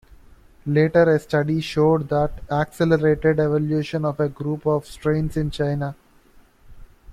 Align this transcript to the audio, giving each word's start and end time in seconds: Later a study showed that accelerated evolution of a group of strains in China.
Later 0.65 1.03
a 1.13 1.19
study 1.19 1.61
showed 1.61 2.09
that 2.09 2.41
accelerated 2.49 3.39
evolution 3.39 4.03
of 4.03 4.19
a 4.19 4.29
group 4.29 4.65
of 4.65 4.87
strains 4.87 5.37
in 5.37 5.51
China. 5.51 5.95